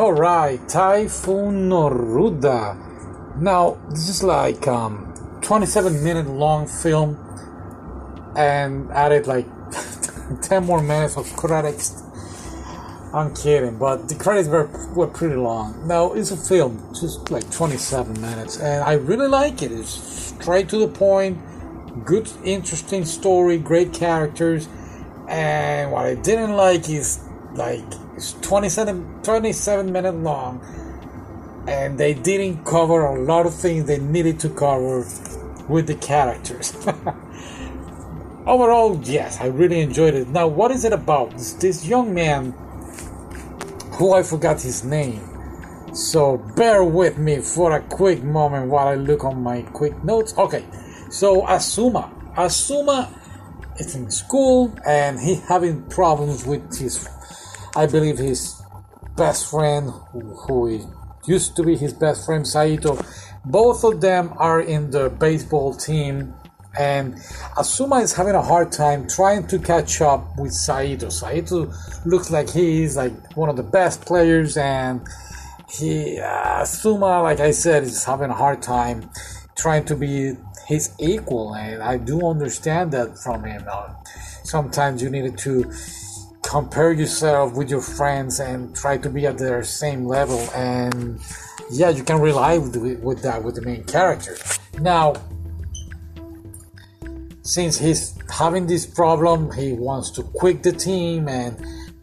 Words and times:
Alright, 0.00 0.66
Typhoon 0.66 1.68
Noruda. 1.68 3.36
Now, 3.36 3.76
this 3.90 4.08
is 4.08 4.22
like 4.22 4.66
um 4.66 5.12
27 5.42 6.02
minute 6.02 6.26
long 6.26 6.66
film 6.66 7.18
and 8.34 8.90
added 8.92 9.26
like 9.26 9.44
10 10.40 10.64
more 10.64 10.80
minutes 10.80 11.18
of 11.18 11.26
credits. 11.36 12.02
I'm 13.12 13.34
kidding, 13.34 13.76
but 13.76 14.08
the 14.08 14.14
credits 14.14 14.48
were, 14.48 14.70
were 14.94 15.06
pretty 15.06 15.36
long. 15.36 15.86
Now, 15.86 16.14
it's 16.14 16.30
a 16.30 16.36
film, 16.38 16.94
just 16.98 17.30
like 17.30 17.50
27 17.50 18.22
minutes, 18.22 18.58
and 18.58 18.82
I 18.82 18.94
really 18.94 19.28
like 19.28 19.60
it. 19.60 19.70
It's 19.70 19.90
straight 19.90 20.70
to 20.70 20.78
the 20.78 20.88
point, 20.88 21.36
good, 22.06 22.26
interesting 22.42 23.04
story, 23.04 23.58
great 23.58 23.92
characters, 23.92 24.66
and 25.28 25.92
what 25.92 26.06
I 26.06 26.14
didn't 26.14 26.56
like 26.56 26.88
is 26.88 27.20
like 27.54 27.84
it's 28.16 28.34
27, 28.34 29.22
27 29.22 29.92
minutes 29.92 30.16
long, 30.16 30.60
and 31.66 31.98
they 31.98 32.14
didn't 32.14 32.64
cover 32.64 33.04
a 33.04 33.22
lot 33.22 33.46
of 33.46 33.54
things 33.54 33.86
they 33.86 33.98
needed 33.98 34.40
to 34.40 34.48
cover 34.50 35.06
with 35.68 35.86
the 35.86 35.94
characters. 35.94 36.74
Overall, 38.46 39.00
yes, 39.04 39.40
I 39.40 39.46
really 39.46 39.80
enjoyed 39.80 40.14
it. 40.14 40.28
Now, 40.28 40.48
what 40.48 40.70
is 40.70 40.84
it 40.84 40.92
about? 40.92 41.32
This, 41.32 41.52
this 41.54 41.86
young 41.86 42.14
man, 42.14 42.52
who 43.92 44.14
I 44.14 44.22
forgot 44.22 44.60
his 44.60 44.82
name, 44.82 45.20
so 45.92 46.38
bear 46.56 46.82
with 46.84 47.18
me 47.18 47.38
for 47.40 47.76
a 47.76 47.80
quick 47.82 48.22
moment 48.22 48.68
while 48.68 48.88
I 48.88 48.94
look 48.94 49.24
on 49.24 49.42
my 49.42 49.62
quick 49.62 50.02
notes. 50.02 50.36
Okay, 50.38 50.64
so 51.10 51.46
Azuma, 51.46 52.10
Azuma 52.36 53.12
is 53.78 53.94
in 53.94 54.10
school 54.10 54.72
and 54.86 55.18
he 55.18 55.36
having 55.48 55.82
problems 55.88 56.46
with 56.46 56.78
his 56.78 57.08
I 57.76 57.86
believe 57.86 58.18
his 58.18 58.60
best 59.16 59.50
friend, 59.50 59.90
who 60.12 60.80
used 61.26 61.56
to 61.56 61.62
be 61.62 61.76
his 61.76 61.92
best 61.92 62.26
friend 62.26 62.46
Saito, 62.46 62.98
both 63.44 63.84
of 63.84 64.00
them 64.00 64.32
are 64.36 64.60
in 64.60 64.90
the 64.90 65.10
baseball 65.10 65.74
team. 65.74 66.34
And 66.78 67.18
Azuma 67.58 67.96
is 67.96 68.12
having 68.12 68.34
a 68.34 68.42
hard 68.42 68.70
time 68.70 69.08
trying 69.08 69.46
to 69.48 69.58
catch 69.58 70.00
up 70.00 70.38
with 70.38 70.52
Saito. 70.52 71.08
Saito 71.08 71.72
looks 72.04 72.30
like 72.30 72.48
he 72.50 72.84
is 72.84 72.96
like 72.96 73.36
one 73.36 73.48
of 73.48 73.56
the 73.56 73.62
best 73.62 74.02
players, 74.02 74.56
and 74.56 75.00
he 75.68 76.20
uh, 76.20 76.62
Azuma, 76.62 77.22
like 77.22 77.40
I 77.40 77.50
said, 77.50 77.82
is 77.82 78.04
having 78.04 78.30
a 78.30 78.34
hard 78.34 78.62
time 78.62 79.10
trying 79.56 79.84
to 79.86 79.96
be 79.96 80.34
his 80.66 80.92
equal. 81.00 81.54
And 81.54 81.82
I 81.82 81.98
do 81.98 82.26
understand 82.26 82.92
that 82.92 83.18
from 83.18 83.44
him. 83.44 83.66
Sometimes 84.44 85.02
you 85.02 85.10
needed 85.10 85.38
to 85.38 85.70
compare 86.50 86.90
yourself 86.90 87.54
with 87.54 87.70
your 87.70 87.80
friends 87.80 88.40
and 88.40 88.74
try 88.74 88.98
to 88.98 89.08
be 89.08 89.24
at 89.24 89.38
their 89.38 89.62
same 89.62 90.04
level 90.04 90.40
and 90.52 91.20
yeah 91.70 91.90
you 91.90 92.02
can 92.02 92.20
rely 92.20 92.58
with, 92.58 92.74
with 93.04 93.22
that 93.22 93.40
with 93.40 93.54
the 93.54 93.62
main 93.62 93.84
character. 93.84 94.36
Now 94.80 95.14
since 97.42 97.78
he's 97.78 98.18
having 98.28 98.66
this 98.66 98.84
problem 98.84 99.52
he 99.52 99.74
wants 99.74 100.10
to 100.10 100.24
quit 100.24 100.64
the 100.64 100.72
team 100.72 101.28
and 101.28 101.54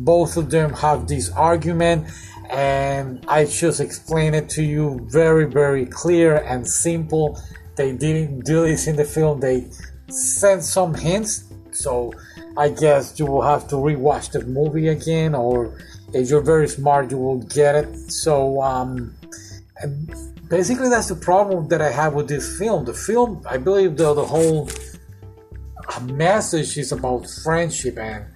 both 0.00 0.36
of 0.36 0.50
them 0.50 0.72
have 0.72 1.06
this 1.06 1.30
argument 1.30 2.10
and 2.50 3.24
i 3.28 3.44
just 3.44 3.78
explain 3.78 4.34
it 4.34 4.48
to 4.48 4.64
you 4.64 5.06
very 5.08 5.46
very 5.46 5.86
clear 5.86 6.38
and 6.38 6.66
simple. 6.66 7.40
They 7.76 7.92
didn't 7.92 8.40
do 8.44 8.66
this 8.66 8.88
in 8.88 8.96
the 8.96 9.04
film. 9.04 9.38
They 9.38 9.70
sent 10.08 10.64
some 10.64 10.94
hints 10.94 11.44
so 11.70 12.12
I 12.56 12.68
guess 12.68 13.18
you 13.18 13.26
will 13.26 13.42
have 13.42 13.68
to 13.68 13.76
rewatch 13.76 14.32
the 14.32 14.44
movie 14.44 14.88
again, 14.88 15.34
or 15.34 15.78
if 16.12 16.28
you're 16.28 16.42
very 16.42 16.68
smart, 16.68 17.10
you 17.10 17.18
will 17.18 17.38
get 17.38 17.74
it. 17.74 17.96
So, 18.10 18.60
um, 18.60 19.14
basically, 20.48 20.90
that's 20.90 21.08
the 21.08 21.16
problem 21.16 21.68
that 21.68 21.80
I 21.80 21.90
have 21.90 22.12
with 22.12 22.28
this 22.28 22.58
film. 22.58 22.84
The 22.84 22.92
film, 22.92 23.42
I 23.48 23.56
believe, 23.56 23.96
the, 23.96 24.12
the 24.12 24.24
whole 24.24 24.68
message 26.02 26.76
is 26.76 26.92
about 26.92 27.26
friendship, 27.42 27.96
and 27.98 28.26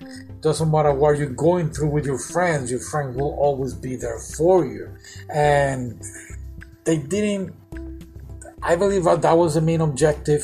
doesn't 0.41 0.71
matter 0.71 0.93
what 0.93 1.19
you're 1.19 1.29
going 1.29 1.71
through 1.71 1.89
with 1.89 2.07
your 2.07 2.19
friends, 2.19 2.71
your 2.71 2.81
friend 2.81 3.15
will 3.17 3.35
always 3.35 3.75
be 3.75 3.97
there 3.97 4.19
for 4.19 4.65
you. 4.65 4.89
And 5.29 6.01
they 6.85 6.99
didn't. 6.99 7.55
I 8.63 8.77
believe 8.77 9.05
that 9.05 9.37
was 9.37 9.55
the 9.55 9.61
main 9.61 9.83
objective, 9.83 10.43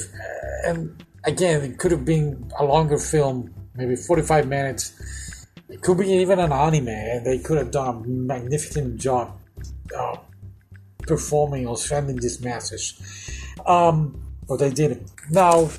and 0.67 1.03
again, 1.25 1.63
it 1.63 1.79
could 1.79 1.91
have 1.91 2.05
been 2.05 2.51
a 2.59 2.65
longer 2.65 2.99
film 2.99 3.53
maybe 3.75 3.97
45 3.97 4.49
minutes. 4.49 5.47
It 5.69 5.81
could 5.81 5.99
be 5.99 6.09
even 6.09 6.39
an 6.39 6.53
anime, 6.53 6.89
and 6.89 7.25
they 7.25 7.39
could 7.39 7.59
have 7.59 7.71
done 7.71 7.89
a 7.89 8.09
magnificent 8.09 9.01
job 9.01 9.39
uh, 9.97 10.17
performing 11.07 11.67
or 11.67 11.77
sending 11.77 12.17
this 12.17 12.41
message. 12.41 12.99
Um, 13.67 14.21
but 14.47 14.59
they 14.59 14.71
didn't. 14.71 15.11
Now, 15.31 15.71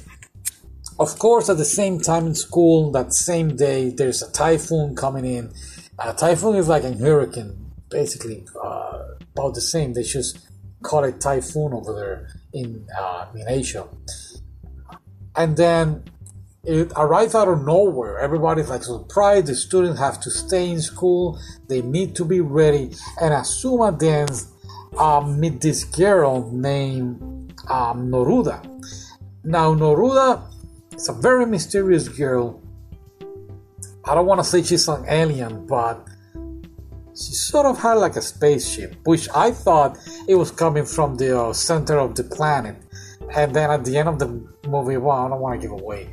of 1.00 1.20
course, 1.20 1.50
at 1.50 1.58
the 1.58 1.66
same 1.66 2.00
time 2.00 2.28
in 2.28 2.36
school, 2.36 2.92
that 2.92 3.14
same 3.14 3.56
day, 3.56 3.90
there's 3.90 4.22
a 4.22 4.32
typhoon 4.32 4.96
coming 4.96 5.26
in. 5.26 5.54
A 6.00 6.14
typhoon 6.14 6.56
is 6.56 6.68
like 6.68 6.84
a 6.84 6.94
hurricane, 6.94 7.72
basically, 7.90 8.46
uh, 8.64 9.00
about 9.36 9.56
the 9.56 9.62
same. 9.62 9.94
They 9.94 10.04
just 10.04 10.40
call 10.82 11.04
it 11.04 11.20
typhoon 11.20 11.74
over 11.74 11.94
there 11.94 12.30
in 12.54 12.86
uh, 12.98 13.26
in 13.36 13.46
Asia. 13.48 13.88
And 15.36 15.58
then 15.58 16.04
it 16.66 16.94
arrives 16.96 17.36
out 17.36 17.50
of 17.50 17.66
nowhere. 17.66 18.20
Everybody's 18.20 18.70
like 18.70 18.84
surprised. 18.84 19.48
The 19.48 19.56
students 19.56 20.00
have 20.00 20.20
to 20.22 20.32
stay 20.32 20.70
in 20.70 20.82
school. 20.82 21.38
They 21.68 21.82
need 21.82 22.16
to 22.16 22.26
be 22.26 22.40
ready. 22.40 22.92
And 23.22 23.34
Azuma 23.34 23.92
then 23.92 24.30
um, 24.98 25.40
meet 25.40 25.60
this 25.60 25.84
girl 25.84 26.50
named 26.52 27.22
um, 27.70 28.10
Noruda. 28.10 28.64
Now 29.44 29.74
Noruda 29.76 30.42
is 30.96 31.10
a 31.10 31.14
very 31.14 31.46
mysterious 31.46 32.08
girl. 32.08 32.62
I 34.06 34.16
don't 34.16 34.26
want 34.26 34.40
to 34.40 34.46
say 34.46 34.64
she's 34.64 34.88
an 34.88 35.04
alien, 35.08 35.66
but 35.66 36.08
she 37.14 37.34
sort 37.34 37.66
of 37.66 37.78
had 37.78 37.96
like 37.96 38.16
a 38.16 38.22
spaceship, 38.22 38.96
which 39.04 39.28
I 39.36 39.52
thought 39.52 39.98
it 40.30 40.36
was 40.36 40.50
coming 40.52 40.86
from 40.86 41.16
the 41.16 41.38
uh, 41.38 41.54
center 41.54 42.00
of 42.00 42.16
the 42.16 42.24
planet. 42.24 42.78
And 43.36 43.54
then 43.54 43.70
at 43.72 43.84
the 43.84 43.98
end 43.98 44.10
of 44.10 44.20
the 44.20 44.28
movie, 44.68 44.98
well, 44.98 45.26
I 45.26 45.30
don't 45.30 45.40
want 45.40 45.60
to 45.60 45.68
give 45.68 45.72
away 45.72 46.10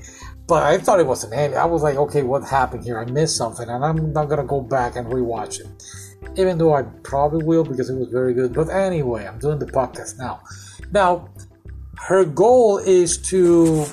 but 0.50 0.64
I 0.64 0.78
thought 0.78 0.98
it 0.98 1.06
was 1.06 1.22
an 1.22 1.32
alien. 1.32 1.56
I 1.56 1.64
was 1.64 1.84
like, 1.84 1.94
okay, 1.94 2.22
what 2.22 2.42
happened 2.42 2.82
here? 2.82 2.98
I 2.98 3.04
missed 3.04 3.36
something, 3.36 3.68
and 3.68 3.84
I'm 3.84 4.12
not 4.12 4.28
gonna 4.28 4.42
go 4.42 4.60
back 4.60 4.96
and 4.96 5.06
rewatch 5.06 5.60
it, 5.60 5.68
even 6.36 6.58
though 6.58 6.74
I 6.74 6.82
probably 7.04 7.44
will 7.44 7.62
because 7.62 7.88
it 7.88 7.94
was 7.94 8.08
very 8.08 8.34
good. 8.34 8.52
But 8.52 8.68
anyway, 8.68 9.28
I'm 9.28 9.38
doing 9.38 9.60
the 9.60 9.66
podcast 9.66 10.18
now. 10.18 10.42
Now, 10.90 11.28
her 12.08 12.24
goal 12.24 12.78
is 12.78 13.16
to, 13.30 13.86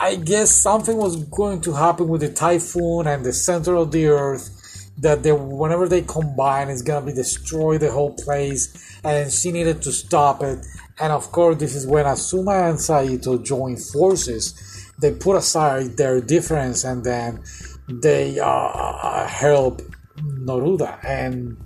I 0.00 0.14
guess, 0.14 0.50
something 0.50 0.96
was 0.96 1.16
going 1.24 1.60
to 1.60 1.74
happen 1.74 2.08
with 2.08 2.22
the 2.22 2.32
typhoon 2.32 3.06
and 3.06 3.22
the 3.22 3.34
center 3.34 3.74
of 3.74 3.92
the 3.92 4.06
earth. 4.06 4.56
That 4.96 5.22
they, 5.22 5.32
whenever 5.32 5.88
they 5.88 6.00
combine, 6.00 6.70
it's 6.70 6.80
gonna 6.80 7.04
be 7.04 7.12
destroy 7.12 7.76
the 7.76 7.90
whole 7.90 8.14
place, 8.14 8.98
and 9.04 9.30
she 9.30 9.52
needed 9.52 9.82
to 9.82 9.92
stop 9.92 10.42
it. 10.42 10.64
And 10.98 11.12
of 11.12 11.30
course, 11.32 11.58
this 11.58 11.74
is 11.74 11.86
when 11.86 12.06
Azuma 12.06 12.68
and 12.68 12.80
Saito 12.80 13.36
join 13.36 13.76
forces 13.76 14.79
they 15.00 15.12
put 15.12 15.36
aside 15.36 15.96
their 15.96 16.20
difference 16.20 16.84
and 16.84 17.04
then 17.04 17.42
they 17.88 18.38
uh, 18.38 19.26
help 19.26 19.82
Noruda, 20.18 21.02
and 21.04 21.56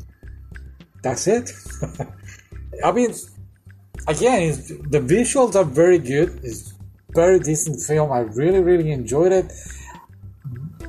that's 1.02 1.26
it. 1.26 1.52
I 2.84 2.92
mean, 2.92 3.12
again, 4.08 4.54
the 4.90 5.00
visuals 5.00 5.54
are 5.54 5.64
very 5.64 5.98
good. 5.98 6.40
It's 6.42 6.74
very 7.10 7.38
decent 7.38 7.80
film. 7.82 8.12
I 8.12 8.20
really, 8.20 8.60
really 8.60 8.90
enjoyed 8.90 9.32
it. 9.32 9.52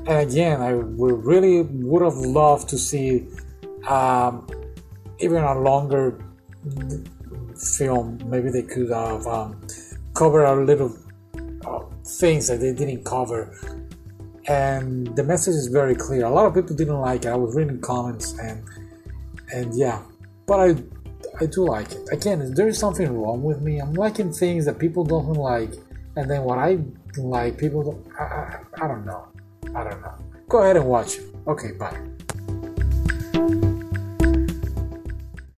And 0.07 0.29
again, 0.29 0.61
I 0.61 0.73
would 0.73 1.23
really 1.25 1.61
would 1.61 2.03
have 2.03 2.17
loved 2.17 2.69
to 2.69 2.77
see 2.77 3.27
um, 3.87 4.47
even 5.19 5.43
a 5.43 5.59
longer 5.59 6.19
film. 7.57 8.19
Maybe 8.25 8.49
they 8.49 8.63
could 8.63 8.91
have 8.91 9.25
um, 9.27 9.61
covered 10.13 10.45
a 10.45 10.55
little 10.55 10.95
things 12.05 12.47
that 12.47 12.59
they 12.59 12.73
didn't 12.73 13.03
cover. 13.03 13.53
And 14.47 15.15
the 15.15 15.23
message 15.23 15.55
is 15.55 15.67
very 15.67 15.95
clear. 15.95 16.25
A 16.25 16.29
lot 16.29 16.45
of 16.45 16.53
people 16.53 16.75
didn't 16.75 16.99
like 16.99 17.25
it. 17.25 17.29
I 17.29 17.35
was 17.35 17.55
reading 17.55 17.81
comments 17.81 18.37
and 18.39 18.63
and 19.53 19.73
yeah, 19.75 20.01
but 20.45 20.59
I 20.59 20.75
I 21.39 21.47
do 21.47 21.65
like 21.65 21.91
it. 21.91 22.07
Again, 22.11 22.53
there 22.53 22.67
is 22.67 22.77
something 22.77 23.11
wrong 23.11 23.43
with 23.43 23.61
me. 23.61 23.79
I'm 23.79 23.93
liking 23.93 24.31
things 24.31 24.65
that 24.65 24.79
people 24.79 25.03
don't 25.03 25.33
like, 25.33 25.73
and 26.15 26.29
then 26.29 26.43
what 26.43 26.59
I 26.59 26.79
like, 27.17 27.57
people 27.57 27.83
don't. 27.83 28.07
I, 28.19 28.23
I, 28.23 28.59
I 28.83 28.87
don't 28.87 29.05
know. 29.05 29.27
I 29.75 29.83
don't 29.83 30.01
know. 30.01 30.13
Go 30.47 30.59
ahead 30.59 30.77
and 30.77 30.85
watch 30.85 31.17
it. 31.17 31.25
Okay, 31.47 31.71
bye. 31.71 32.14